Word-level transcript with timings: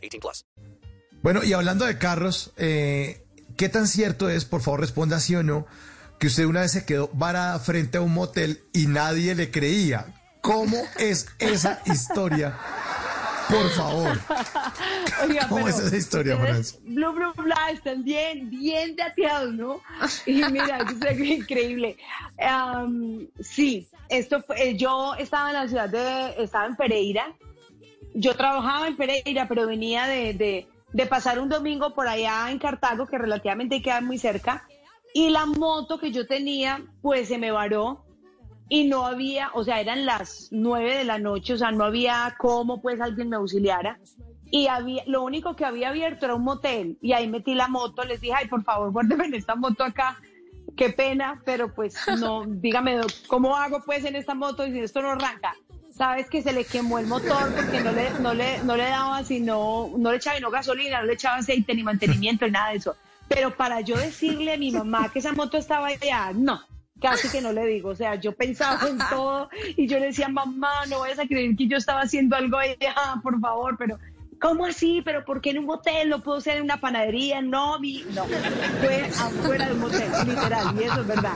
18 0.00 0.20
plus. 0.20 0.46
Bueno, 1.22 1.44
y 1.44 1.52
hablando 1.52 1.84
de 1.84 1.98
carros, 1.98 2.52
eh, 2.56 3.26
¿qué 3.56 3.68
tan 3.68 3.86
cierto 3.86 4.30
es, 4.30 4.44
por 4.44 4.62
favor 4.62 4.80
responda 4.80 5.20
sí 5.20 5.34
o 5.36 5.42
no, 5.42 5.66
que 6.18 6.28
usted 6.28 6.44
una 6.44 6.60
vez 6.60 6.72
se 6.72 6.84
quedó 6.84 7.10
varada 7.12 7.58
frente 7.58 7.98
a 7.98 8.00
un 8.00 8.14
motel 8.14 8.62
y 8.72 8.86
nadie 8.86 9.34
le 9.34 9.50
creía? 9.50 10.14
¿Cómo 10.40 10.76
es 10.98 11.28
esa 11.38 11.82
historia? 11.84 12.58
Por 13.50 13.68
favor. 13.70 14.18
Oiga, 15.28 15.48
¿Cómo 15.48 15.64
pero 15.64 15.76
es 15.76 15.84
esa 15.84 15.96
historia, 15.96 16.36
blue, 16.84 17.32
bla, 17.36 17.70
están 17.72 18.04
bien, 18.04 18.48
bien 18.48 18.94
dateados, 18.96 19.52
¿no? 19.52 19.82
Y 20.24 20.42
mira, 20.44 20.78
eso 20.78 21.06
es 21.08 21.20
increíble. 21.20 21.96
Sí, 23.40 23.88
esto 24.08 24.42
fue, 24.42 24.70
eh, 24.70 24.76
yo 24.76 25.14
estaba 25.16 25.50
en 25.50 25.56
la 25.56 25.68
ciudad 25.68 25.88
de, 25.88 26.42
estaba 26.42 26.66
en 26.66 26.76
Pereira. 26.76 27.34
Yo 28.14 28.34
trabajaba 28.34 28.88
en 28.88 28.96
Pereira, 28.96 29.46
pero 29.48 29.66
venía 29.66 30.06
de, 30.06 30.34
de, 30.34 30.68
de 30.92 31.06
pasar 31.06 31.38
un 31.38 31.48
domingo 31.48 31.94
por 31.94 32.08
allá 32.08 32.50
en 32.50 32.58
Cartago, 32.58 33.06
que 33.06 33.18
relativamente 33.18 33.82
queda 33.82 34.00
muy 34.00 34.18
cerca. 34.18 34.66
Y 35.14 35.30
la 35.30 35.46
moto 35.46 35.98
que 35.98 36.12
yo 36.12 36.26
tenía, 36.26 36.82
pues 37.02 37.28
se 37.28 37.38
me 37.38 37.50
varó 37.50 38.04
y 38.70 38.84
no 38.86 39.04
había, 39.04 39.50
o 39.54 39.64
sea, 39.64 39.80
eran 39.80 40.06
las 40.06 40.48
nueve 40.52 40.96
de 40.96 41.04
la 41.04 41.18
noche, 41.18 41.54
o 41.54 41.58
sea, 41.58 41.72
no 41.72 41.84
había 41.84 42.36
cómo 42.38 42.80
pues 42.80 43.00
alguien 43.00 43.28
me 43.28 43.36
auxiliara. 43.36 43.98
Y 44.52 44.68
había, 44.68 45.02
lo 45.06 45.22
único 45.22 45.56
que 45.56 45.64
había 45.64 45.90
abierto 45.90 46.26
era 46.26 46.36
un 46.36 46.44
motel 46.44 46.96
y 47.02 47.12
ahí 47.12 47.28
metí 47.28 47.54
la 47.54 47.68
moto, 47.68 48.04
les 48.04 48.20
dije, 48.20 48.34
ay, 48.36 48.48
por 48.48 48.62
favor, 48.62 48.92
guárdeme 48.92 49.26
en 49.26 49.34
esta 49.34 49.56
moto 49.56 49.82
acá, 49.82 50.20
qué 50.76 50.90
pena, 50.90 51.42
pero 51.44 51.74
pues 51.74 51.96
no, 52.20 52.44
dígame, 52.46 53.00
¿cómo 53.26 53.56
hago 53.56 53.82
pues 53.84 54.04
en 54.04 54.14
esta 54.14 54.34
moto 54.34 54.64
y 54.64 54.72
si 54.72 54.80
esto 54.80 55.02
no 55.02 55.10
arranca? 55.10 55.56
Sabes 56.00 56.30
que 56.30 56.40
se 56.40 56.54
le 56.54 56.64
quemó 56.64 56.98
el 56.98 57.06
motor 57.06 57.52
porque 57.54 57.78
no 57.78 57.92
le, 57.92 58.14
no 58.16 58.32
le, 58.32 58.62
no 58.62 58.74
le 58.74 58.84
daba 58.84 59.22
sino, 59.22 59.92
no 59.98 60.10
le 60.10 60.16
echaba 60.16 60.38
gasolina, 60.50 61.00
no 61.00 61.06
le 61.06 61.12
echaba 61.12 61.36
aceite 61.36 61.74
ni 61.74 61.82
mantenimiento 61.82 62.46
ni 62.46 62.52
nada 62.52 62.70
de 62.70 62.78
eso. 62.78 62.96
Pero 63.28 63.54
para 63.54 63.82
yo 63.82 63.98
decirle 63.98 64.54
a 64.54 64.56
mi 64.56 64.70
mamá 64.70 65.12
que 65.12 65.18
esa 65.18 65.32
moto 65.32 65.58
estaba 65.58 65.88
allá, 65.88 66.32
no, 66.32 66.58
casi 67.02 67.28
que 67.28 67.42
no 67.42 67.52
le 67.52 67.66
digo. 67.66 67.90
O 67.90 67.94
sea, 67.94 68.14
yo 68.14 68.32
pensaba 68.32 68.88
en 68.88 68.96
todo 69.10 69.50
y 69.76 69.86
yo 69.86 69.98
le 69.98 70.06
decía, 70.06 70.30
mamá, 70.30 70.86
no 70.88 71.00
vayas 71.00 71.18
a 71.18 71.26
creer 71.26 71.54
que 71.54 71.68
yo 71.68 71.76
estaba 71.76 72.00
haciendo 72.00 72.34
algo 72.34 72.56
allá, 72.56 72.94
por 73.22 73.38
favor, 73.38 73.76
pero 73.76 73.98
¿cómo 74.40 74.66
así? 74.66 75.02
¿Pero 75.04 75.24
por 75.24 75.40
qué 75.40 75.50
en 75.50 75.58
un 75.58 75.66
motel? 75.66 76.08
¿No 76.08 76.22
puedo 76.22 76.40
ser 76.40 76.56
en 76.56 76.64
una 76.64 76.80
panadería? 76.80 77.40
No, 77.42 77.78
mi, 77.78 78.04
no, 78.14 78.24
fue 78.24 79.04
afuera 79.04 79.66
de 79.66 79.72
un 79.72 79.80
motel, 79.80 80.10
literal, 80.26 80.74
y 80.78 80.84
eso 80.84 81.00
es 81.00 81.06
verdad. 81.06 81.32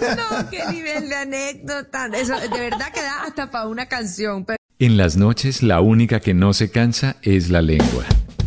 No, 0.00 0.50
qué 0.50 0.64
nivel 0.70 1.08
de 1.08 1.16
anécdota. 1.16 2.06
Eso 2.14 2.34
de 2.34 2.48
verdad 2.48 2.90
que 2.92 3.02
da 3.02 3.24
hasta 3.24 3.50
para 3.50 3.66
una 3.66 3.86
canción. 3.86 4.44
Pero... 4.44 4.56
En 4.78 4.96
las 4.96 5.16
noches 5.16 5.62
la 5.62 5.80
única 5.80 6.20
que 6.20 6.32
no 6.32 6.54
se 6.54 6.70
cansa 6.70 7.16
es 7.22 7.50
la 7.50 7.60
lengua. 7.60 8.04